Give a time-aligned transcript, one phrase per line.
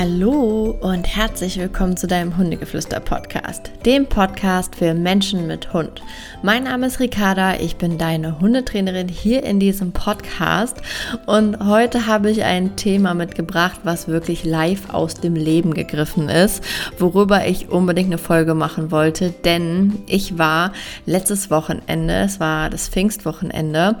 [0.00, 6.00] Hallo und herzlich willkommen zu deinem Hundegeflüster-Podcast, dem Podcast für Menschen mit Hund.
[6.42, 10.78] Mein Name ist Ricarda, ich bin deine Hundetrainerin hier in diesem Podcast
[11.26, 16.64] und heute habe ich ein Thema mitgebracht, was wirklich live aus dem Leben gegriffen ist,
[16.98, 20.72] worüber ich unbedingt eine Folge machen wollte, denn ich war
[21.04, 23.96] letztes Wochenende, es war das Pfingstwochenende,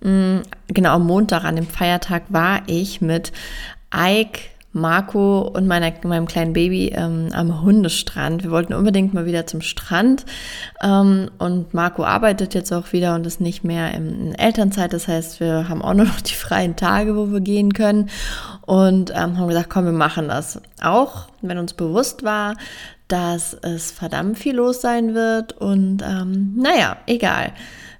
[0.00, 3.32] mm, genau am Montag, an dem Feiertag, war ich mit
[3.92, 8.44] Ike Marco und meiner, meinem kleinen Baby ähm, am Hundestrand.
[8.44, 10.24] Wir wollten unbedingt mal wieder zum Strand.
[10.82, 14.92] Ähm, und Marco arbeitet jetzt auch wieder und ist nicht mehr in Elternzeit.
[14.92, 18.10] Das heißt, wir haben auch nur noch die freien Tage, wo wir gehen können.
[18.64, 20.60] Und ähm, haben gesagt, komm, wir machen das.
[20.80, 22.54] Auch wenn uns bewusst war,
[23.08, 25.52] dass es verdammt viel los sein wird.
[25.52, 27.52] Und ähm, naja, egal.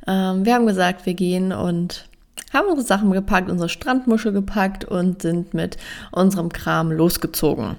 [0.07, 2.10] Ähm, wir haben gesagt, wir gehen und
[2.52, 5.77] haben unsere Sachen gepackt, unsere Strandmuschel gepackt und sind mit
[6.13, 7.77] unserem Kram losgezogen.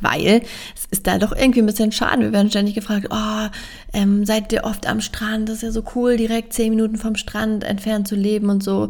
[0.00, 0.42] Weil
[0.74, 2.22] es ist da doch irgendwie ein bisschen schade.
[2.22, 3.48] Wir werden ständig gefragt, oh,
[3.92, 5.48] ähm, seid ihr oft am Strand?
[5.48, 8.88] Das ist ja so cool, direkt zehn Minuten vom Strand entfernt zu leben und so.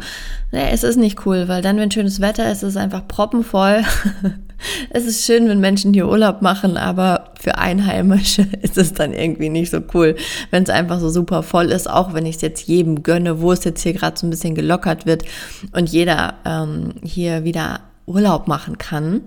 [0.52, 3.82] Nee, es ist nicht cool, weil dann, wenn schönes Wetter ist, ist es einfach proppenvoll.
[4.90, 9.48] es ist schön, wenn Menschen hier Urlaub machen, aber für Einheimische ist es dann irgendwie
[9.48, 10.16] nicht so cool,
[10.50, 13.52] wenn es einfach so super voll ist, auch wenn ich es jetzt jedem gönne, wo
[13.52, 15.24] es jetzt hier gerade so ein bisschen gelockert wird
[15.72, 19.22] und jeder ähm, hier wieder Urlaub machen kann.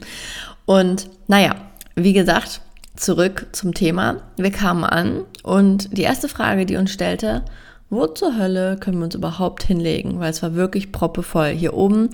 [0.66, 1.56] Und naja,
[1.96, 2.62] wie gesagt,
[2.96, 4.22] zurück zum Thema.
[4.38, 7.44] Wir kamen an und die erste Frage, die uns stellte,
[7.90, 10.20] wo zur Hölle können wir uns überhaupt hinlegen?
[10.20, 11.50] Weil es war wirklich proppevoll.
[11.50, 12.10] Hier oben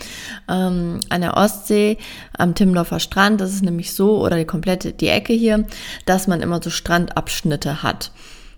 [0.49, 1.97] ähm, an der Ostsee,
[2.37, 5.65] am Timmendorfer Strand, das ist nämlich so, oder die komplette, die Ecke hier,
[6.05, 8.11] dass man immer so Strandabschnitte hat.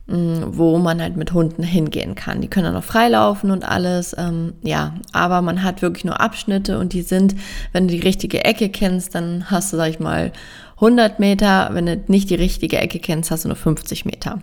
[0.07, 2.39] Mm, wo man halt mit Hunden hingehen kann.
[2.39, 6.77] Die können dann auch freilaufen und alles, ähm, ja, aber man hat wirklich nur Abschnitte
[6.77, 7.33] und die sind,
[7.71, 10.31] wenn du die richtige Ecke kennst, dann hast du, sag ich mal,
[10.75, 14.41] 100 Meter, wenn du nicht die richtige Ecke kennst, hast du nur 50 Meter.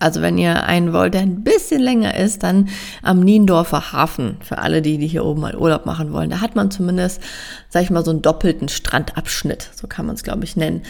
[0.00, 2.68] Also wenn ihr einen wollt, der ein bisschen länger ist, dann
[3.02, 6.30] am Niendorfer Hafen, für alle die, die hier oben mal Urlaub machen wollen.
[6.30, 7.22] Da hat man zumindest,
[7.68, 10.82] sag ich mal, so einen doppelten Strandabschnitt, so kann man es, glaube ich, nennen.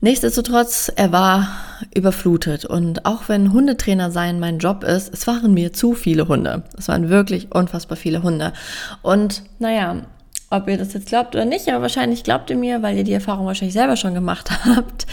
[0.00, 1.48] Nichtsdestotrotz, er war
[1.94, 2.66] überflutet.
[2.66, 6.64] Und auch wenn Hundetrainer sein mein Job ist, es waren mir zu viele Hunde.
[6.76, 8.52] Es waren wirklich unfassbar viele Hunde.
[9.00, 10.02] Und naja,
[10.50, 13.14] ob ihr das jetzt glaubt oder nicht, aber wahrscheinlich glaubt ihr mir, weil ihr die
[13.14, 15.06] Erfahrung wahrscheinlich selber schon gemacht habt.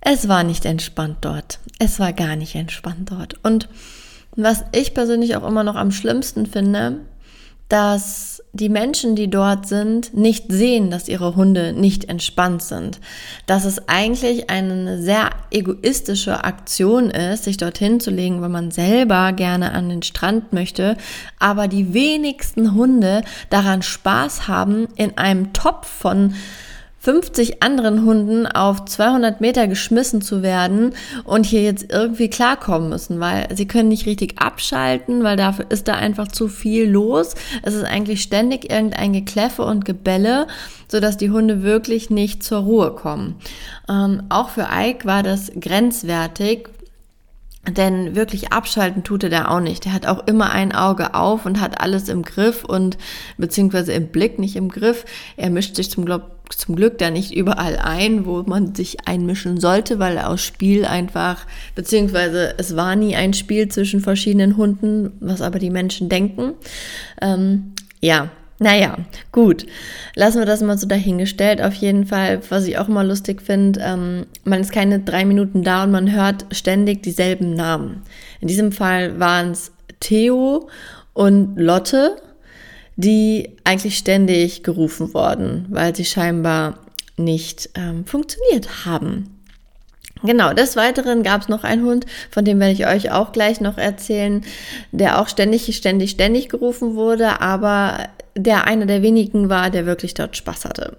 [0.00, 1.58] Es war nicht entspannt dort.
[1.78, 3.34] Es war gar nicht entspannt dort.
[3.44, 3.68] Und
[4.36, 7.00] was ich persönlich auch immer noch am schlimmsten finde,
[7.68, 12.98] dass die Menschen, die dort sind, nicht sehen, dass ihre Hunde nicht entspannt sind.
[13.46, 19.32] Dass es eigentlich eine sehr egoistische Aktion ist, sich dorthin zu legen, wenn man selber
[19.32, 20.96] gerne an den Strand möchte,
[21.38, 26.34] aber die wenigsten Hunde daran Spaß haben, in einem Topf von
[27.00, 30.94] 50 anderen Hunden auf 200 Meter geschmissen zu werden
[31.24, 35.86] und hier jetzt irgendwie klarkommen müssen, weil sie können nicht richtig abschalten, weil dafür ist
[35.86, 37.34] da einfach zu viel los.
[37.62, 40.48] Es ist eigentlich ständig irgendein Gekläffe und Gebälle,
[40.88, 43.36] sodass die Hunde wirklich nicht zur Ruhe kommen.
[43.88, 46.68] Ähm, auch für Ike war das grenzwertig,
[47.66, 49.86] denn wirklich abschalten tut er da auch nicht.
[49.86, 52.96] Er hat auch immer ein Auge auf und hat alles im Griff und
[53.36, 55.04] beziehungsweise im Blick, nicht im Griff.
[55.36, 59.60] Er mischt sich zum, Glück, zum Glück da nicht überall ein, wo man sich einmischen
[59.60, 65.12] sollte, weil er aus Spiel einfach, beziehungsweise es war nie ein Spiel zwischen verschiedenen Hunden,
[65.20, 66.54] was aber die Menschen denken.
[67.20, 68.96] Ähm, ja, naja,
[69.30, 69.66] gut.
[70.14, 71.62] Lassen wir das mal so dahingestellt.
[71.62, 75.62] Auf jeden Fall, was ich auch immer lustig finde, ähm, man ist keine drei Minuten
[75.62, 78.02] da und man hört ständig dieselben Namen.
[78.40, 79.70] In diesem Fall waren es
[80.00, 80.68] Theo
[81.12, 82.16] und Lotte,
[82.96, 86.80] die eigentlich ständig gerufen wurden, weil sie scheinbar
[87.16, 89.38] nicht ähm, funktioniert haben.
[90.24, 93.60] Genau, des Weiteren gab es noch einen Hund, von dem werde ich euch auch gleich
[93.60, 94.44] noch erzählen,
[94.90, 100.14] der auch ständig, ständig, ständig gerufen wurde, aber der einer der wenigen war, der wirklich
[100.14, 100.96] dort Spaß hatte.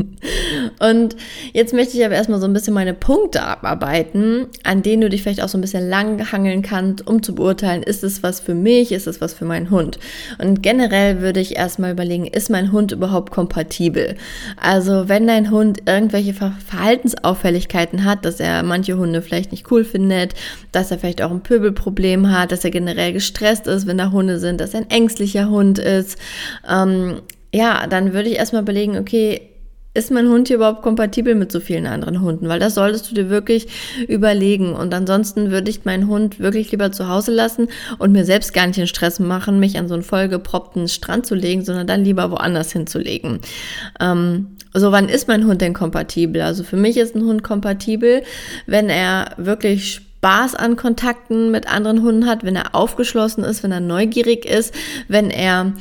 [0.80, 1.16] und
[1.54, 5.22] jetzt möchte ich aber erstmal so ein bisschen meine Punkte abarbeiten, an denen du dich
[5.22, 8.54] vielleicht auch so ein bisschen lang hangeln kannst, um zu beurteilen, ist es was für
[8.54, 9.98] mich, ist es was für meinen Hund.
[10.38, 14.16] Und generell würde ich erstmal überlegen, ist mein Hund überhaupt kompatibel?
[14.60, 20.34] Also wenn dein Hund irgendwelche Verhaltensauffälligkeiten hat, dass er manche Hunde vielleicht nicht cool findet,
[20.72, 24.38] dass er vielleicht auch ein Pöbelproblem hat, dass er generell gestresst ist, wenn da Hunde
[24.38, 26.18] sind, dass er ein ängstlicher Hund ist,
[26.68, 27.20] ähm,
[27.52, 29.40] ja, dann würde ich erstmal überlegen, okay,
[29.94, 32.48] ist mein Hund hier überhaupt kompatibel mit so vielen anderen Hunden?
[32.48, 33.66] Weil das solltest du dir wirklich
[34.06, 34.74] überlegen.
[34.74, 37.68] Und ansonsten würde ich meinen Hund wirklich lieber zu Hause lassen
[37.98, 41.34] und mir selbst gar nicht den Stress machen, mich an so einen vollgeproppten Strand zu
[41.34, 43.40] legen, sondern dann lieber woanders hinzulegen.
[43.98, 46.42] Ähm, so, wann ist mein Hund denn kompatibel?
[46.42, 48.22] Also für mich ist ein Hund kompatibel,
[48.66, 53.72] wenn er wirklich Spaß an Kontakten mit anderen Hunden hat, wenn er aufgeschlossen ist, wenn
[53.72, 54.74] er neugierig ist,
[55.08, 55.72] wenn er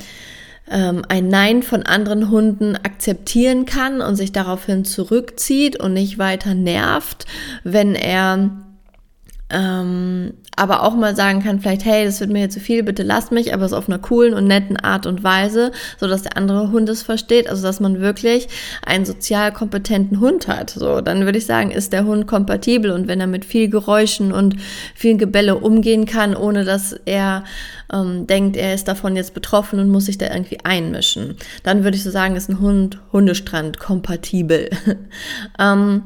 [0.70, 6.54] ähm, ein Nein von anderen Hunden akzeptieren kann und sich daraufhin zurückzieht und nicht weiter
[6.54, 7.26] nervt,
[7.64, 8.52] wenn er
[9.50, 13.04] ähm, aber auch mal sagen kann, vielleicht, hey, das wird mir jetzt zu viel, bitte
[13.04, 16.36] lasst mich, aber es auf einer coolen und netten Art und Weise, so dass der
[16.36, 18.50] andere Hund es versteht, also dass man wirklich
[18.86, 20.72] einen sozial kompetenten Hund hat.
[20.72, 24.34] So, dann würde ich sagen, ist der Hund kompatibel und wenn er mit viel Geräuschen
[24.34, 24.58] und
[24.96, 27.46] viel Gebälle umgehen kann, ohne dass er
[27.94, 31.96] ähm, denkt, er ist davon jetzt betroffen und muss sich da irgendwie einmischen, dann würde
[31.96, 34.70] ich so sagen, ist ein Hund Hundestrand kompatibel.
[35.60, 36.04] ähm,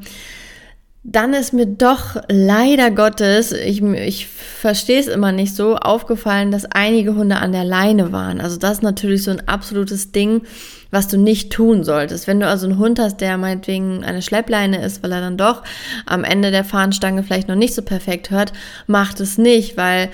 [1.04, 6.66] dann ist mir doch leider Gottes, ich, ich verstehe es immer nicht so, aufgefallen, dass
[6.66, 8.40] einige Hunde an der Leine waren.
[8.40, 10.44] Also das ist natürlich so ein absolutes Ding,
[10.92, 12.28] was du nicht tun solltest.
[12.28, 15.64] Wenn du also einen Hund hast, der meinetwegen eine Schleppleine ist, weil er dann doch
[16.06, 18.54] am Ende der Fahnenstange vielleicht noch nicht so perfekt hört,
[18.86, 20.10] macht es nicht, weil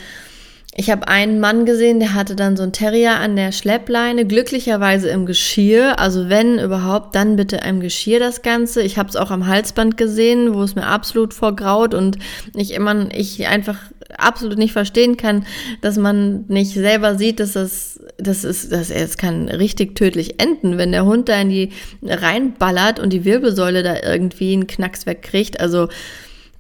[0.80, 5.10] ich habe einen Mann gesehen, der hatte dann so ein Terrier an der Schleppleine, glücklicherweise
[5.10, 5.98] im Geschirr.
[5.98, 8.84] Also wenn überhaupt, dann bitte im Geschirr das Ganze.
[8.84, 12.20] Ich habe es auch am Halsband gesehen, wo es mir absolut vorgraut und
[12.56, 13.80] ich immer, ich einfach
[14.20, 15.48] absolut nicht verstehen kann,
[15.82, 20.40] dass man nicht selber sieht, dass das, das ist, dass er es kann richtig tödlich
[20.40, 21.72] enden, wenn der Hund da in die
[22.04, 25.60] reinballert und die Wirbelsäule da irgendwie einen Knacks wegkriegt.
[25.60, 25.88] Also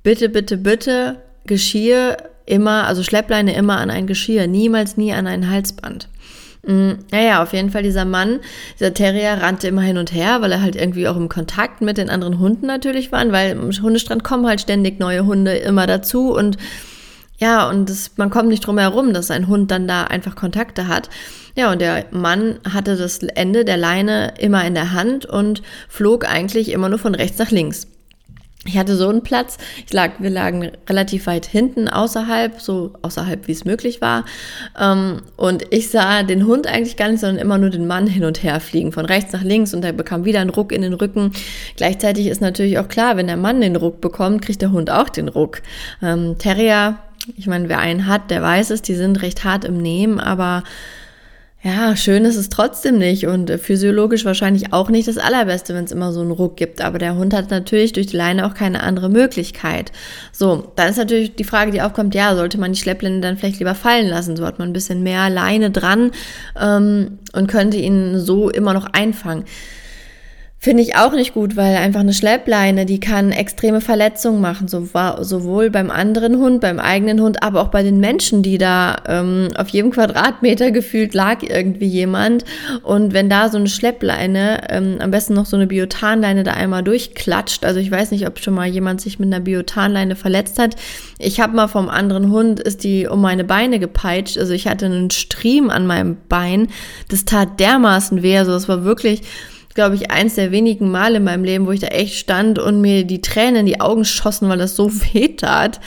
[0.01, 2.17] bitte, bitte, bitte Geschirr
[2.47, 6.09] immer, also Schleppleine immer an ein Geschirr, niemals nie an ein Halsband.
[6.63, 8.39] Naja, mm, auf jeden Fall dieser Mann,
[8.77, 11.97] dieser Terrier rannte immer hin und her, weil er halt irgendwie auch im Kontakt mit
[11.97, 16.33] den anderen Hunden natürlich war, weil im Hundestrand kommen halt ständig neue Hunde immer dazu
[16.33, 16.57] und
[17.39, 20.87] ja, und das, man kommt nicht drum herum, dass ein Hund dann da einfach Kontakte
[20.87, 21.09] hat.
[21.55, 26.27] Ja, und der Mann hatte das Ende der Leine immer in der Hand und flog
[26.27, 27.87] eigentlich immer nur von rechts nach links.
[28.67, 29.57] Ich hatte so einen Platz.
[29.85, 34.25] Ich lag, wir lagen relativ weit hinten außerhalb, so außerhalb wie es möglich war.
[34.79, 38.25] Ähm, und ich sah den Hund eigentlich gar nicht, sondern immer nur den Mann hin
[38.25, 40.93] und her fliegen, von rechts nach links und er bekam wieder einen Ruck in den
[40.93, 41.31] Rücken.
[41.77, 45.09] Gleichzeitig ist natürlich auch klar, wenn der Mann den Ruck bekommt, kriegt der Hund auch
[45.09, 45.61] den Ruck.
[46.01, 46.97] Ähm, Terrier,
[47.35, 50.63] ich meine, wer einen hat, der weiß es, die sind recht hart im Nehmen, aber
[51.63, 55.85] ja, schön ist es trotzdem nicht und äh, physiologisch wahrscheinlich auch nicht das Allerbeste, wenn
[55.85, 56.81] es immer so einen Ruck gibt.
[56.81, 59.91] Aber der Hund hat natürlich durch die Leine auch keine andere Möglichkeit.
[60.31, 63.57] So, dann ist natürlich die Frage, die aufkommt, ja, sollte man die Schlepplinde dann vielleicht
[63.57, 64.37] lieber fallen lassen?
[64.37, 66.11] So hat man ein bisschen mehr Leine dran
[66.59, 69.43] ähm, und könnte ihn so immer noch einfangen.
[70.59, 75.69] Finde ich auch nicht gut, weil einfach eine Schleppleine, die kann extreme Verletzungen machen, sowohl
[75.69, 79.69] beim anderen Hund, beim eigenen Hund, aber auch bei den Menschen, die da ähm, auf
[79.69, 82.43] jedem Quadratmeter gefühlt lag irgendwie jemand.
[82.81, 86.83] Und wenn da so eine Schleppleine, ähm, am besten noch so eine Biotanleine da einmal
[86.83, 90.75] durchklatscht, also ich weiß nicht, ob schon mal jemand sich mit einer Biotanleine verletzt hat.
[91.19, 94.87] Ich habe mal vom anderen Hund, ist die um meine Beine gepeitscht, also ich hatte
[94.87, 96.69] einen Striemen an meinem Bein,
[97.09, 99.21] das tat dermaßen weh, also es war wirklich
[99.77, 102.81] glaube ich, eins der wenigen Male in meinem Leben, wo ich da echt stand und
[102.81, 105.79] mir die Tränen in die Augen schossen, weil das so weh tat.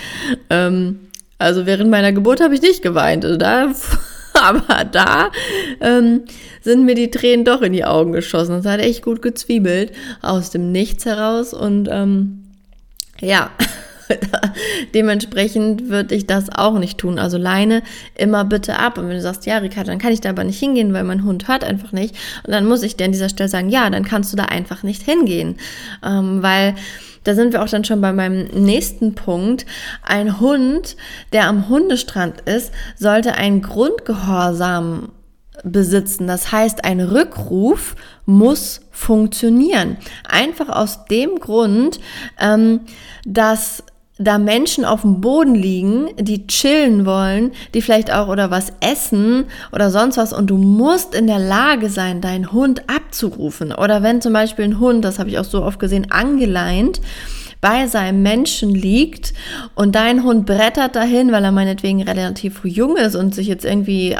[0.48, 1.00] Ähm,
[1.38, 3.24] also während meiner Geburt habe ich nicht geweint.
[3.24, 3.72] Also da,
[4.34, 5.32] aber da
[5.80, 6.22] ähm,
[6.60, 8.62] sind mir die Tränen doch in die Augen geschossen.
[8.62, 9.90] Das hat echt gut gezwiebelt
[10.22, 12.44] aus dem Nichts heraus und ähm,
[13.20, 13.50] ja.
[14.94, 17.18] Dementsprechend würde ich das auch nicht tun.
[17.18, 17.82] Also Leine
[18.14, 18.98] immer bitte ab.
[18.98, 21.24] Und wenn du sagst, ja, Ricardo, dann kann ich da aber nicht hingehen, weil mein
[21.24, 22.14] Hund hört einfach nicht.
[22.44, 24.82] Und dann muss ich dir an dieser Stelle sagen, ja, dann kannst du da einfach
[24.82, 25.56] nicht hingehen.
[26.04, 26.74] Ähm, weil
[27.24, 29.66] da sind wir auch dann schon bei meinem nächsten Punkt.
[30.02, 30.96] Ein Hund,
[31.32, 35.10] der am Hundestrand ist, sollte einen Grundgehorsam
[35.64, 36.26] besitzen.
[36.26, 39.96] Das heißt, ein Rückruf muss funktionieren.
[40.26, 42.00] Einfach aus dem Grund,
[42.38, 42.80] ähm,
[43.24, 43.82] dass
[44.20, 49.46] da Menschen auf dem Boden liegen, die chillen wollen, die vielleicht auch oder was essen
[49.72, 53.72] oder sonst was und du musst in der Lage sein, deinen Hund abzurufen.
[53.72, 57.00] Oder wenn zum Beispiel ein Hund, das habe ich auch so oft gesehen, angeleint,
[57.62, 59.32] bei seinem Menschen liegt
[59.74, 64.16] und dein Hund brettert dahin, weil er meinetwegen relativ jung ist und sich jetzt irgendwie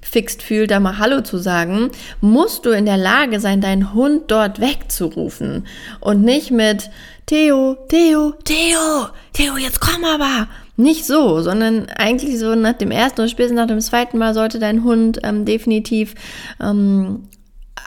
[0.00, 1.90] angefixt fühlt, da mal Hallo zu sagen,
[2.20, 5.66] musst du in der Lage sein, deinen Hund dort wegzurufen
[6.00, 6.90] und nicht mit
[7.26, 10.48] Theo, Theo, Theo, Theo, jetzt komm aber.
[10.76, 14.58] Nicht so, sondern eigentlich so nach dem ersten oder spätestens nach dem zweiten Mal sollte
[14.58, 16.14] dein Hund ähm, definitiv
[16.58, 17.28] ähm,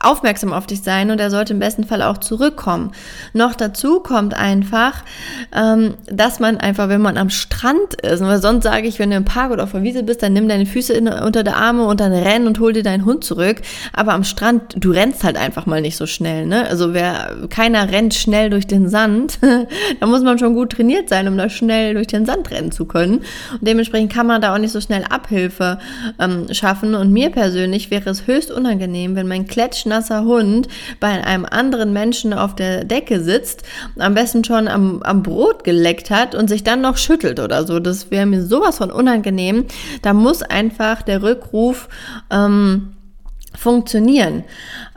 [0.04, 2.92] aufmerksam auf dich sein und er sollte im besten Fall auch zurückkommen.
[3.34, 5.04] Noch dazu kommt einfach,
[5.56, 9.16] ähm, dass man einfach, wenn man am Strand ist, weil sonst sage ich, wenn du
[9.16, 11.86] im Park oder auf der Wiese bist, dann nimm deine Füße in, unter der Arme
[11.86, 13.62] und dann renn und hol dir deinen Hund zurück.
[13.94, 16.46] Aber am Strand, du rennst halt einfach mal nicht so schnell.
[16.46, 16.68] Ne?
[16.68, 19.40] Also wer keiner rennt schnell durch den Sand,
[20.00, 22.86] da muss man schon gut trainiert sein, um da schnell durch den Sand rennen zu
[22.86, 23.20] können.
[23.52, 25.80] Und dementsprechend kann man da auch nicht so schnell Abhilfe
[26.20, 26.96] ähm, schaffen.
[26.96, 29.48] Und mir persönlich wäre es höchst unangenehm, wenn mein
[29.94, 30.68] klatschnasser Hund
[31.00, 33.64] bei einem anderen Menschen auf der Decke sitzt,
[33.98, 37.80] am besten schon am, am Brot geleckt hat und sich dann noch schüttelt oder so.
[37.80, 39.66] Das wäre mir sowas von unangenehm.
[40.02, 41.90] Da muss einfach der Rückruf
[42.32, 42.93] ähm,
[43.64, 44.44] funktionieren.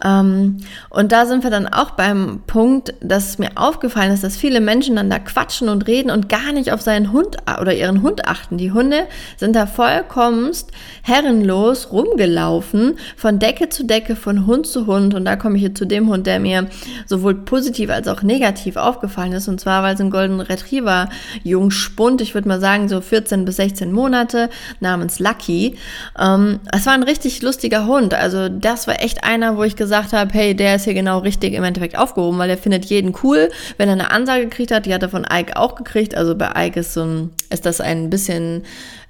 [0.04, 0.58] Ähm,
[0.90, 4.96] und da sind wir dann auch beim Punkt, dass mir aufgefallen ist, dass viele Menschen
[4.96, 8.58] dann da quatschen und reden und gar nicht auf seinen Hund oder ihren Hund achten.
[8.58, 9.06] Die Hunde
[9.36, 15.14] sind da vollkommenst herrenlos rumgelaufen, von Decke zu Decke, von Hund zu Hund.
[15.14, 16.66] Und da komme ich jetzt zu dem Hund, der mir
[17.06, 19.46] sowohl positiv als auch negativ aufgefallen ist.
[19.46, 21.08] Und zwar, weil es ein Golden Retriever
[21.44, 25.76] Jungspund, ich würde mal sagen so 14 bis 16 Monate, namens Lucky.
[26.18, 28.12] Ähm, es war ein richtig lustiger Hund.
[28.12, 31.54] Also das war echt einer, wo ich gesagt habe, hey, der ist hier genau richtig
[31.54, 33.50] im Endeffekt aufgehoben, weil er findet jeden cool.
[33.76, 36.14] Wenn er eine Ansage gekriegt hat, die hat er von Ike auch gekriegt.
[36.14, 38.64] Also bei Ike ist so ein, ist das ein bisschen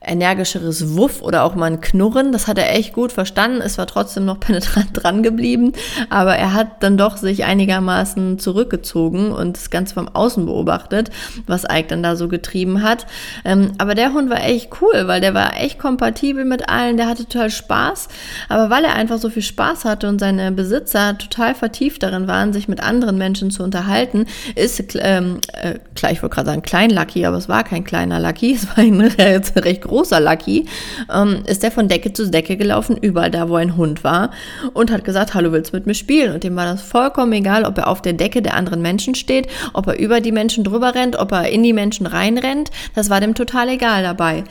[0.07, 2.33] energischeres Wuff oder auch mal ein Knurren.
[2.33, 3.61] Das hat er echt gut verstanden.
[3.61, 5.73] Es war trotzdem noch penetrant dran geblieben,
[6.11, 11.11] aber er hat dann doch sich einigermaßen zurückgezogen und das Ganze vom Außen beobachtet,
[11.47, 13.07] was Ike dann da so getrieben hat.
[13.45, 16.97] Ähm, aber der Hund war echt cool, weil der war echt kompatibel mit allen.
[16.97, 18.09] Der hatte total Spaß.
[18.49, 22.53] Aber weil er einfach so viel Spaß hatte und seine Besitzer total vertieft darin waren,
[22.53, 26.91] sich mit anderen Menschen zu unterhalten, ist, ähm, äh, klar, ich wollte gerade sagen klein
[26.91, 29.01] Lucky, aber es war kein kleiner Lucky, es war ein
[29.57, 30.67] recht großer großer Lucky,
[31.13, 34.31] ähm, ist er von Decke zu Decke gelaufen, überall da, wo ein Hund war
[34.75, 36.35] und hat gesagt, hallo, willst du mit mir spielen?
[36.35, 39.49] Und dem war das vollkommen egal, ob er auf der Decke der anderen Menschen steht,
[39.73, 42.71] ob er über die Menschen drüber rennt, ob er in die Menschen reinrennt.
[42.95, 44.45] Das war dem total egal dabei.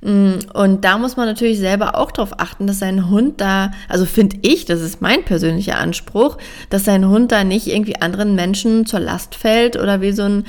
[0.00, 4.06] Mm, und da muss man natürlich selber auch darauf achten, dass sein Hund da, also
[4.06, 6.36] finde ich, das ist mein persönlicher Anspruch,
[6.68, 10.44] dass sein Hund da nicht irgendwie anderen Menschen zur Last fällt oder wie so ein,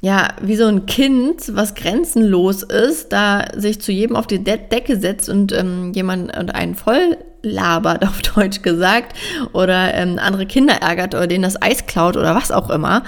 [0.00, 4.56] ja, wie so ein Kind, was grenzenlos ist, da sich zu jedem auf die De
[4.56, 9.16] Decke setzt und ähm, jemand und einen voll labert, auf Deutsch gesagt,
[9.52, 13.02] oder ähm, andere Kinder ärgert oder denen das Eis klaut oder was auch immer.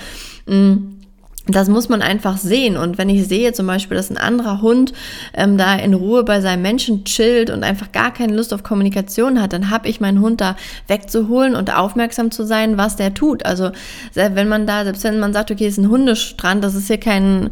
[0.47, 1.02] Mhm
[1.49, 2.77] das muss man einfach sehen.
[2.77, 4.93] Und wenn ich sehe zum Beispiel, dass ein anderer Hund
[5.35, 9.43] ähm, da in Ruhe bei seinem Menschen chillt und einfach gar keine Lust auf Kommunikation
[9.43, 10.57] hat, dann habe ich meinen Hund da
[10.87, 13.45] wegzuholen und aufmerksam zu sein, was der tut.
[13.45, 13.73] Also
[14.15, 17.51] wenn man da, selbst wenn man sagt, okay, ist ein Hundestrand, das ist hier kein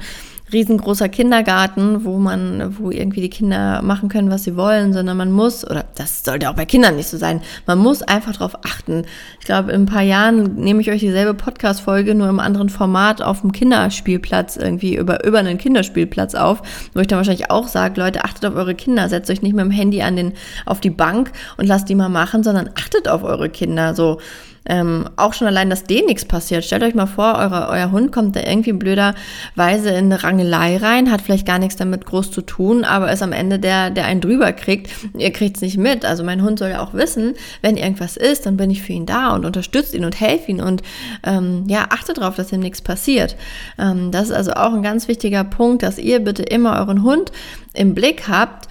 [0.52, 5.32] riesengroßer Kindergarten, wo man, wo irgendwie die Kinder machen können, was sie wollen, sondern man
[5.32, 9.04] muss, oder das sollte auch bei Kindern nicht so sein, man muss einfach darauf achten.
[9.38, 13.22] Ich glaube, in ein paar Jahren nehme ich euch dieselbe Podcast-Folge nur im anderen Format
[13.22, 16.62] auf dem Kinderspielplatz irgendwie über, über einen Kinderspielplatz auf,
[16.94, 19.64] wo ich dann wahrscheinlich auch sage, Leute, achtet auf eure Kinder, setzt euch nicht mit
[19.64, 20.32] dem Handy an den,
[20.66, 24.18] auf die Bank und lasst die mal machen, sondern achtet auf eure Kinder, so.
[24.66, 26.64] Ähm, auch schon allein, dass denen nichts passiert.
[26.64, 31.10] Stellt euch mal vor, eure, euer Hund kommt da irgendwie blöderweise in eine Rangelei rein,
[31.10, 34.20] hat vielleicht gar nichts damit groß zu tun, aber ist am Ende der, der einen
[34.20, 34.90] drüber kriegt.
[35.16, 36.04] Ihr kriegt es nicht mit.
[36.04, 39.06] Also mein Hund soll ja auch wissen, wenn irgendwas ist, dann bin ich für ihn
[39.06, 40.82] da und unterstütze ihn und helfe ihn und
[41.24, 43.36] ähm, ja, achtet darauf, dass ihm nichts passiert.
[43.78, 47.32] Ähm, das ist also auch ein ganz wichtiger Punkt, dass ihr bitte immer euren Hund
[47.72, 48.68] im Blick habt.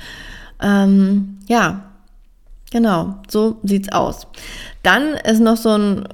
[0.61, 1.88] Ähm, ja,
[2.71, 4.27] genau, so sieht's aus.
[4.83, 6.07] Dann ist noch so ein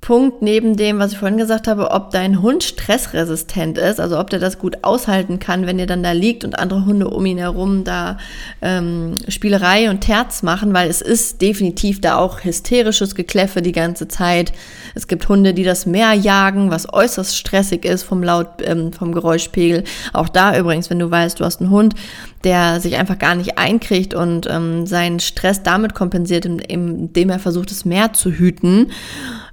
[0.00, 4.30] Punkt neben dem, was ich vorhin gesagt habe, ob dein Hund stressresistent ist, also ob
[4.30, 7.36] der das gut aushalten kann, wenn ihr dann da liegt und andere Hunde um ihn
[7.36, 8.16] herum da
[8.62, 14.08] ähm, Spielerei und Terz machen, weil es ist definitiv da auch hysterisches Gekläffe die ganze
[14.08, 14.52] Zeit.
[14.94, 19.12] Es gibt Hunde, die das Meer jagen, was äußerst stressig ist vom Laut, ähm, vom
[19.12, 19.84] Geräuschpegel.
[20.14, 21.94] Auch da übrigens, wenn du weißt, du hast einen Hund,
[22.42, 27.70] der sich einfach gar nicht einkriegt und ähm, seinen Stress damit kompensiert, indem er versucht,
[27.70, 28.90] das Meer zu hüten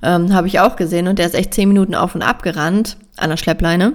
[0.02, 1.08] ähm, habe ich auch gesehen.
[1.08, 3.94] Und der ist echt zehn Minuten auf und ab gerannt an der Schleppleine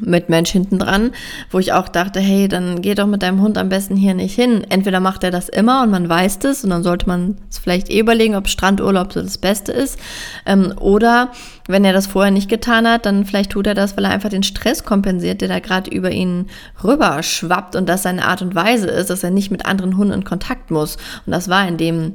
[0.00, 1.12] mit Mensch hinten dran,
[1.50, 4.34] wo ich auch dachte, hey, dann geh doch mit deinem Hund am besten hier nicht
[4.34, 4.64] hin.
[4.68, 7.90] Entweder macht er das immer und man weiß das und dann sollte man es vielleicht
[7.90, 9.98] eh überlegen, ob Strandurlaub so das Beste ist.
[10.46, 11.32] Ähm, oder
[11.66, 14.30] wenn er das vorher nicht getan hat, dann vielleicht tut er das, weil er einfach
[14.30, 16.46] den Stress kompensiert, der da gerade über ihn
[16.82, 20.14] rüber schwappt und das seine Art und Weise ist, dass er nicht mit anderen Hunden
[20.14, 20.96] in Kontakt muss.
[21.26, 22.14] Und das war in dem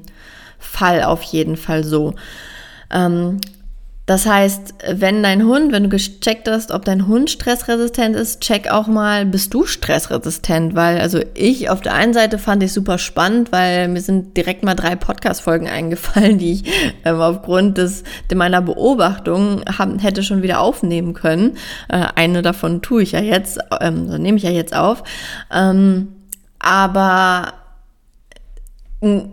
[0.59, 2.15] Fall auf jeden Fall so.
[2.93, 3.39] Ähm,
[4.05, 8.69] Das heißt, wenn dein Hund, wenn du gecheckt hast, ob dein Hund stressresistent ist, check
[8.69, 10.75] auch mal, bist du stressresistent?
[10.75, 14.61] Weil, also ich auf der einen Seite fand ich super spannend, weil mir sind direkt
[14.61, 16.63] mal drei Podcast-Folgen eingefallen, die ich
[17.05, 18.03] ähm, aufgrund des,
[18.35, 21.55] meiner Beobachtung haben, hätte schon wieder aufnehmen können.
[21.87, 25.03] Äh, eine davon tue ich ja jetzt, ähm, nehme ich ja jetzt auf.
[25.49, 26.09] Ähm,
[26.59, 27.53] aber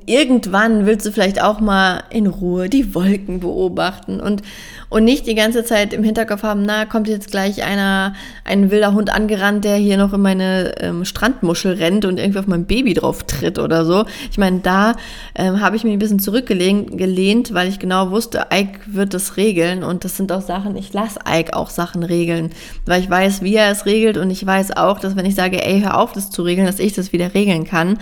[0.06, 4.42] irgendwann willst du vielleicht auch mal in Ruhe die Wolken beobachten und,
[4.88, 8.94] und nicht die ganze Zeit im Hinterkopf haben, na, kommt jetzt gleich einer, ein wilder
[8.94, 12.94] Hund angerannt, der hier noch in meine ähm, Strandmuschel rennt und irgendwie auf mein Baby
[12.94, 14.06] drauf tritt oder so.
[14.32, 14.96] Ich meine, da
[15.36, 19.84] ähm, habe ich mich ein bisschen zurückgelehnt, weil ich genau wusste, Ike wird das regeln
[19.84, 22.50] und das sind auch Sachen, ich lasse Ike auch Sachen regeln,
[22.86, 25.64] weil ich weiß, wie er es regelt und ich weiß auch, dass wenn ich sage,
[25.64, 27.98] ey, hör auf, das zu regeln, dass ich das wieder regeln kann.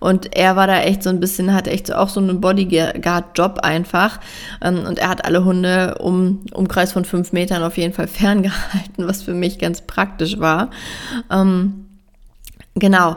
[0.00, 4.18] Und er war da echt so ein bisschen, hat echt auch so einen Bodyguard-Job einfach.
[4.62, 9.06] Ähm, und er hat alle Hunde um Umkreis von fünf Metern auf jeden Fall ferngehalten,
[9.06, 10.70] was für mich ganz praktisch war.
[11.30, 11.86] Ähm,
[12.74, 13.16] genau.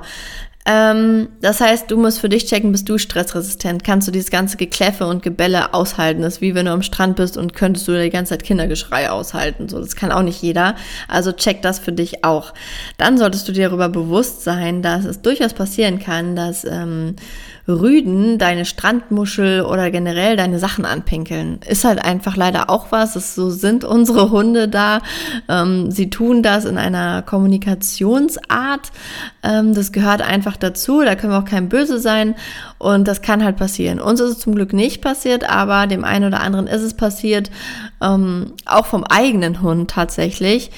[0.65, 3.83] Ähm, das heißt, du musst für dich checken, bist du stressresistent?
[3.83, 6.21] Kannst du dieses ganze Gekläffe und Gebälle aushalten?
[6.21, 9.09] Das ist wie wenn du am Strand bist und könntest du die ganze Zeit Kindergeschrei
[9.09, 9.67] aushalten.
[9.67, 10.75] So, das kann auch nicht jeder.
[11.09, 12.53] Also check das für dich auch.
[12.97, 17.17] Dann solltest du dir darüber bewusst sein, dass es durchaus passieren kann, dass ähm,
[17.65, 21.59] Rüden deine Strandmuschel oder generell deine Sachen anpinkeln.
[21.65, 23.15] Ist halt einfach leider auch was.
[23.15, 24.99] Es, so sind unsere Hunde da.
[25.47, 28.91] Ähm, sie tun das in einer Kommunikationsart.
[29.43, 31.03] Ähm, das gehört einfach dazu.
[31.03, 32.35] Da können wir auch kein Böse sein.
[32.79, 34.01] Und das kann halt passieren.
[34.01, 37.49] Uns ist es zum Glück nicht passiert, aber dem einen oder anderen ist es passiert.
[38.01, 40.69] Ähm, auch vom eigenen Hund tatsächlich.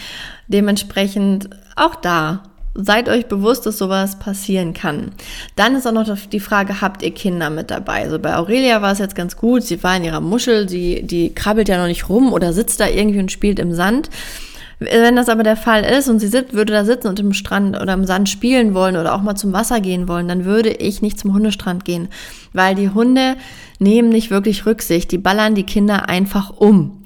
[0.48, 2.44] Dementsprechend auch da
[2.78, 5.14] Seid euch bewusst, dass sowas passieren kann.
[5.56, 8.04] Dann ist auch noch die Frage, habt ihr Kinder mit dabei?
[8.04, 11.34] Also bei Aurelia war es jetzt ganz gut, sie war in ihrer Muschel, sie, die
[11.34, 14.10] krabbelt ja noch nicht rum oder sitzt da irgendwie und spielt im Sand.
[14.80, 17.80] Wenn das aber der Fall ist und sie sit, würde da sitzen und im Strand
[17.82, 21.02] oder im Sand spielen wollen oder auch mal zum Wasser gehen wollen, dann würde ich
[21.02, 22.10] nicht zum Hundestrand gehen,
[22.52, 23.38] weil die Hunde
[23.80, 27.04] nehmen nicht wirklich Rücksicht, die ballern die Kinder einfach um.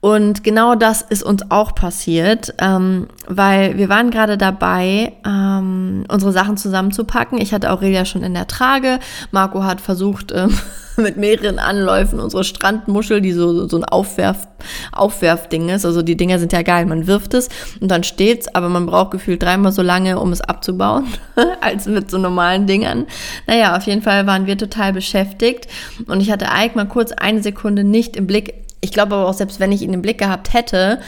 [0.00, 6.32] Und genau das ist uns auch passiert, ähm, weil wir waren gerade dabei, ähm, unsere
[6.32, 7.38] Sachen zusammenzupacken.
[7.38, 8.98] Ich hatte Aurelia schon in der Trage.
[9.30, 10.56] Marco hat versucht, ähm,
[10.96, 14.48] mit mehreren Anläufen unsere Strandmuschel, die so, so ein Aufwerf,
[14.92, 15.84] Aufwerfding ist.
[15.84, 16.86] Also die Dinger sind ja geil.
[16.86, 20.40] Man wirft es und dann steht's, aber man braucht gefühlt dreimal so lange, um es
[20.40, 21.08] abzubauen,
[21.60, 23.06] als mit so normalen Dingern.
[23.46, 25.68] Naja, auf jeden Fall waren wir total beschäftigt
[26.06, 29.34] und ich hatte Ike mal kurz eine Sekunde nicht im Blick ich glaube aber auch,
[29.34, 31.00] selbst wenn ich ihn im Blick gehabt hätte,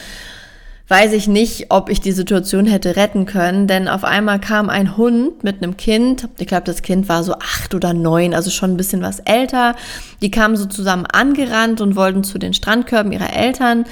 [0.89, 4.97] weiß ich nicht, ob ich die Situation hätte retten können, denn auf einmal kam ein
[4.97, 8.71] Hund mit einem Kind, ich glaube, das Kind war so acht oder neun, also schon
[8.71, 9.75] ein bisschen was älter,
[10.21, 13.85] die kamen so zusammen angerannt und wollten zu den Strandkörben ihrer Eltern,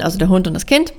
[0.00, 0.92] also der Hund und das Kind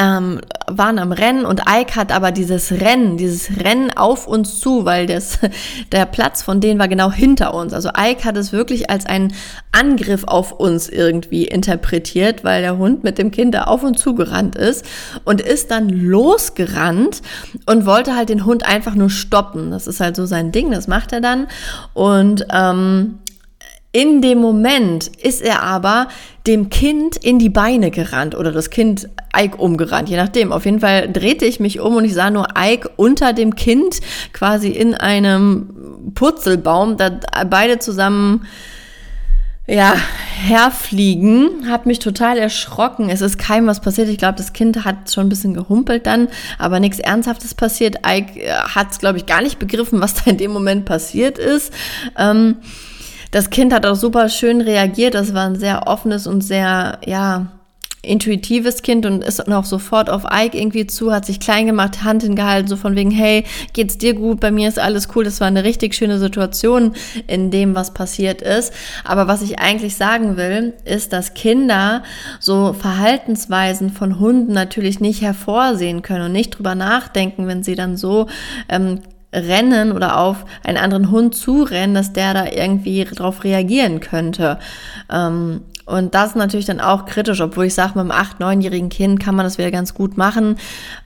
[0.00, 4.86] ähm, waren am Rennen und Ike hat aber dieses Rennen, dieses Rennen auf uns zu,
[4.86, 5.38] weil das,
[5.92, 7.74] der Platz von denen war genau hinter uns.
[7.74, 9.34] Also Ike hat es wirklich als einen
[9.72, 14.56] Angriff auf uns irgendwie interpretiert, weil der Hund mit dem Kind da auf uns zugerannt
[14.56, 14.86] ist
[15.24, 17.20] und ist dann losgerannt
[17.66, 19.70] und wollte halt den Hund einfach nur stoppen.
[19.70, 21.46] Das ist halt so sein Ding, das macht er dann.
[21.92, 23.18] Und ähm,
[23.92, 26.08] in dem Moment ist er aber
[26.46, 30.52] dem Kind in die Beine gerannt oder das Kind Ike umgerannt, je nachdem.
[30.52, 34.00] Auf jeden Fall drehte ich mich um und ich sah nur Ike unter dem Kind
[34.32, 37.10] quasi in einem Purzelbaum, da
[37.48, 38.46] beide zusammen
[39.66, 43.08] ja, herfliegen, hat mich total erschrocken.
[43.08, 44.08] Es ist keinem was passiert.
[44.08, 47.98] Ich glaube, das Kind hat schon ein bisschen gehumpelt dann, aber nichts Ernsthaftes passiert.
[48.06, 51.38] Ike äh, hat es, glaube ich, gar nicht begriffen, was da in dem Moment passiert
[51.38, 51.72] ist.
[52.18, 52.56] Ähm,
[53.30, 55.14] das Kind hat auch super schön reagiert.
[55.14, 57.46] Das war ein sehr offenes und sehr, ja,
[58.02, 62.22] intuitives Kind und ist auch sofort auf Ike irgendwie zu, hat sich klein gemacht, Hand
[62.22, 64.40] hingehalten, so von wegen, hey, geht's dir gut?
[64.40, 65.24] Bei mir ist alles cool.
[65.24, 66.94] Das war eine richtig schöne Situation
[67.26, 68.72] in dem, was passiert ist.
[69.04, 72.02] Aber was ich eigentlich sagen will, ist, dass Kinder
[72.38, 77.98] so Verhaltensweisen von Hunden natürlich nicht hervorsehen können und nicht drüber nachdenken, wenn sie dann
[77.98, 78.28] so
[78.70, 79.00] ähm,
[79.32, 84.58] rennen oder auf einen anderen Hund zurennen, dass der da irgendwie drauf reagieren könnte.
[85.10, 88.88] Ähm, und das ist natürlich dann auch kritisch, obwohl ich sage, mit einem acht-, neunjährigen
[88.88, 90.56] Kind kann man das wieder ganz gut machen.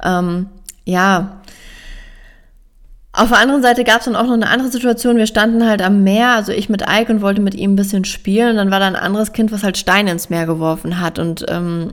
[0.03, 0.47] Ähm,
[0.85, 1.41] ja.
[3.13, 5.17] Auf der anderen Seite gab es dann auch noch eine andere Situation.
[5.17, 8.05] Wir standen halt am Meer, also ich mit Ike und wollte mit ihm ein bisschen
[8.05, 8.51] spielen.
[8.51, 11.19] Und dann war da ein anderes Kind, was halt Steine ins Meer geworfen hat.
[11.19, 11.93] Und ähm,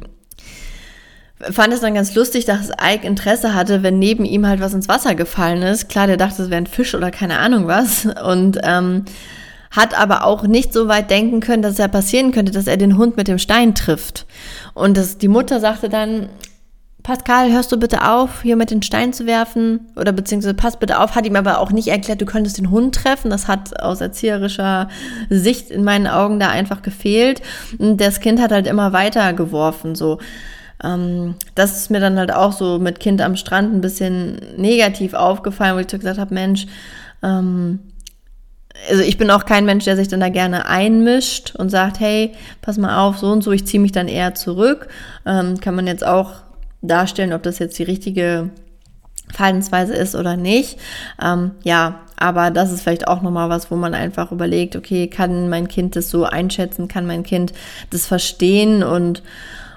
[1.49, 4.87] fand es dann ganz lustig, dass Ike Interesse hatte, wenn neben ihm halt was ins
[4.87, 5.89] Wasser gefallen ist.
[5.89, 8.07] Klar, der dachte, es wäre ein Fisch oder keine Ahnung was.
[8.25, 9.05] Und ähm,
[9.71, 12.77] hat aber auch nicht so weit denken können, dass es ja passieren könnte, dass er
[12.77, 14.25] den Hund mit dem Stein trifft.
[14.73, 16.29] Und das, die Mutter sagte dann,
[17.03, 19.87] Pascal, hörst du bitte auf, hier mit den Steinen zu werfen?
[19.95, 22.93] Oder beziehungsweise pass bitte auf, hat ihm aber auch nicht erklärt, du könntest den Hund
[22.93, 23.31] treffen.
[23.31, 24.87] Das hat aus erzieherischer
[25.29, 27.41] Sicht in meinen Augen da einfach gefehlt.
[27.79, 30.19] Und das Kind hat halt immer weiter geworfen, so.
[30.83, 35.13] Ähm, das ist mir dann halt auch so mit Kind am Strand ein bisschen negativ
[35.13, 36.67] aufgefallen, wo ich so gesagt habe, Mensch,
[37.23, 37.79] ähm,
[38.89, 42.33] also ich bin auch kein Mensch, der sich dann da gerne einmischt und sagt, hey,
[42.61, 44.87] pass mal auf, so und so, ich ziehe mich dann eher zurück.
[45.25, 46.33] Ähm, kann man jetzt auch
[46.81, 48.49] darstellen, ob das jetzt die richtige
[49.31, 50.79] Verhaltensweise ist oder nicht.
[51.21, 55.49] Ähm, ja, aber das ist vielleicht auch nochmal was, wo man einfach überlegt, okay, kann
[55.49, 57.53] mein Kind das so einschätzen, kann mein Kind
[57.89, 59.23] das verstehen und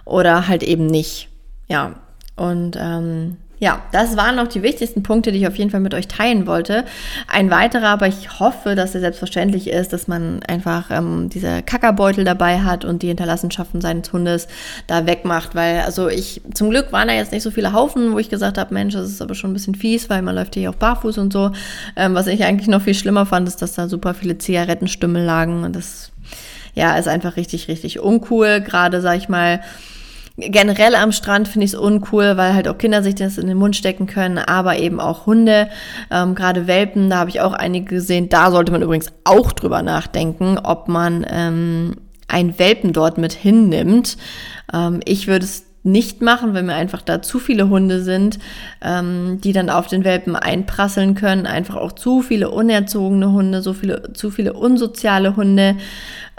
[0.04, 1.28] oder halt eben nicht.
[1.68, 1.94] Ja,
[2.36, 5.94] und ähm, ja, das waren noch die wichtigsten Punkte, die ich auf jeden Fall mit
[5.94, 6.84] euch teilen wollte.
[7.28, 12.24] Ein weiterer, aber ich hoffe, dass er selbstverständlich ist, dass man einfach ähm, diese Kackerbeutel
[12.24, 14.48] dabei hat und die Hinterlassenschaften seines Hundes
[14.86, 18.18] da wegmacht, weil also ich, zum Glück waren da jetzt nicht so viele Haufen, wo
[18.18, 20.68] ich gesagt habe, Mensch, das ist aber schon ein bisschen fies, weil man läuft hier
[20.68, 21.52] auch barfuß und so.
[21.96, 25.62] Ähm, was ich eigentlich noch viel schlimmer fand, ist, dass da super viele Zigarettenstümmel lagen
[25.62, 26.10] und das,
[26.74, 28.60] ja, ist einfach richtig, richtig uncool.
[28.60, 29.60] Gerade, sag ich mal,
[30.36, 33.56] Generell am Strand finde ich es uncool, weil halt auch Kinder sich das in den
[33.56, 35.68] Mund stecken können, aber eben auch Hunde,
[36.10, 38.28] ähm, gerade Welpen, da habe ich auch einige gesehen.
[38.28, 41.94] Da sollte man übrigens auch drüber nachdenken, ob man ähm,
[42.26, 44.16] einen Welpen dort mit hinnimmt.
[44.72, 48.38] Ähm, ich würde es nicht machen, wenn mir einfach da zu viele Hunde sind,
[48.82, 51.46] ähm, die dann auf den Welpen einprasseln können.
[51.46, 55.76] Einfach auch zu viele unerzogene Hunde, so viele, zu viele unsoziale Hunde.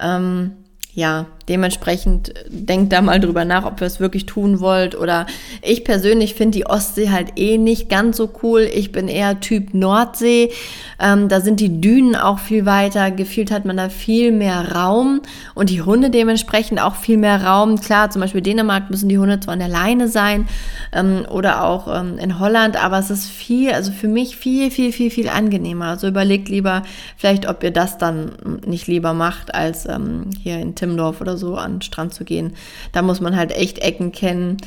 [0.01, 0.51] Ähm,
[0.93, 4.95] ja, dementsprechend denkt da mal drüber nach, ob ihr es wirklich tun wollt.
[4.95, 5.25] Oder
[5.61, 8.61] ich persönlich finde die Ostsee halt eh nicht ganz so cool.
[8.61, 10.51] Ich bin eher Typ Nordsee.
[10.99, 13.11] Ähm, da sind die Dünen auch viel weiter.
[13.11, 15.21] Gefühlt hat man da viel mehr Raum
[15.53, 17.79] und die Hunde dementsprechend auch viel mehr Raum.
[17.79, 20.47] Klar, zum Beispiel Dänemark müssen die Hunde zwar an der Leine sein
[20.93, 24.91] ähm, oder auch ähm, in Holland, aber es ist viel, also für mich viel, viel,
[24.91, 25.87] viel, viel angenehmer.
[25.87, 26.83] Also überlegt lieber
[27.17, 28.31] vielleicht, ob ihr das dann
[28.65, 32.53] nicht lieber macht, als ähm, hier in Timmendorf so an den Strand zu gehen.
[32.91, 34.57] Da muss man halt echt Ecken kennen,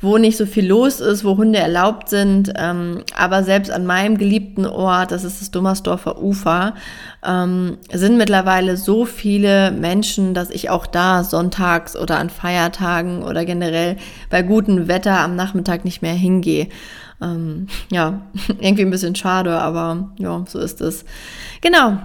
[0.00, 2.52] wo nicht so viel los ist, wo Hunde erlaubt sind.
[2.56, 6.74] Ähm, aber selbst an meinem geliebten Ort, das ist das Dummersdorfer Ufer,
[7.24, 13.44] ähm, sind mittlerweile so viele Menschen, dass ich auch da sonntags oder an Feiertagen oder
[13.44, 13.96] generell
[14.30, 16.68] bei gutem Wetter am Nachmittag nicht mehr hingehe.
[17.22, 18.22] Ähm, ja,
[18.60, 21.04] irgendwie ein bisschen schade, aber ja, so ist es.
[21.60, 21.98] Genau.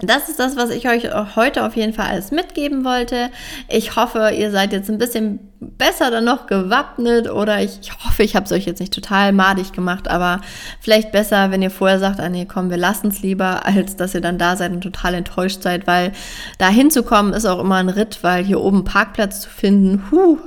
[0.00, 3.30] Das ist das, was ich euch heute auf jeden Fall alles mitgeben wollte.
[3.68, 8.22] Ich hoffe, ihr seid jetzt ein bisschen besser dann noch gewappnet oder ich, ich hoffe,
[8.22, 10.40] ich habe es euch jetzt nicht total madig gemacht, aber
[10.80, 14.14] vielleicht besser, wenn ihr vorher sagt, ah nee, komm, wir lassen es lieber, als dass
[14.14, 16.12] ihr dann da seid und total enttäuscht seid, weil
[16.58, 20.38] da hinzukommen ist auch immer ein Ritt, weil hier oben Parkplatz zu finden, huh,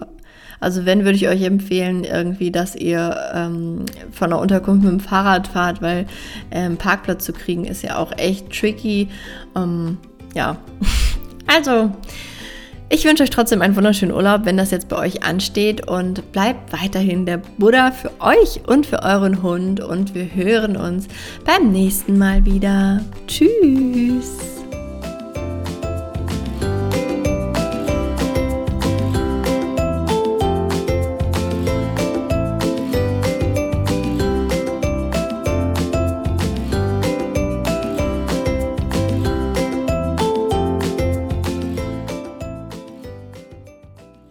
[0.62, 5.00] also wenn, würde ich euch empfehlen, irgendwie, dass ihr ähm, von der Unterkunft mit dem
[5.00, 6.06] Fahrrad fahrt, weil
[6.52, 9.10] ähm, Parkplatz zu kriegen ist ja auch echt tricky.
[9.56, 9.98] Ähm,
[10.34, 10.58] ja,
[11.48, 11.92] also
[12.90, 16.74] ich wünsche euch trotzdem einen wunderschönen Urlaub, wenn das jetzt bei euch ansteht und bleibt
[16.74, 21.08] weiterhin der Buddha für euch und für euren Hund und wir hören uns
[21.44, 23.02] beim nächsten Mal wieder.
[23.28, 24.61] Tschüss!